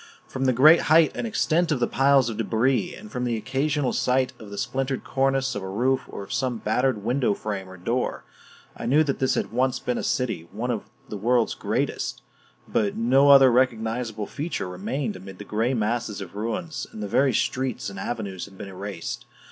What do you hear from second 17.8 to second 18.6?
and avenues had